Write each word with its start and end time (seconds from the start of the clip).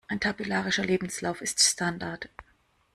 Ein 0.07 0.19
tabellarischer 0.19 0.83
Lebenslauf 0.83 1.43
ist 1.43 1.61
Standard. 1.61 2.27